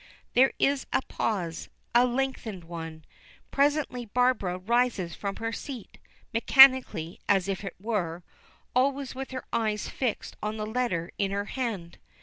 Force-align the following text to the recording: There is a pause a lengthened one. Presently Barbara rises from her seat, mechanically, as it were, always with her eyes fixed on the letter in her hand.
There 0.33 0.51
is 0.57 0.87
a 0.91 1.03
pause 1.03 1.69
a 1.93 2.05
lengthened 2.07 2.63
one. 2.63 3.05
Presently 3.51 4.07
Barbara 4.07 4.57
rises 4.57 5.13
from 5.13 5.35
her 5.35 5.51
seat, 5.53 5.99
mechanically, 6.33 7.19
as 7.29 7.47
it 7.47 7.59
were, 7.79 8.23
always 8.75 9.13
with 9.13 9.29
her 9.29 9.45
eyes 9.53 9.89
fixed 9.89 10.35
on 10.41 10.57
the 10.57 10.65
letter 10.65 11.11
in 11.19 11.29
her 11.29 11.45
hand. 11.45 11.99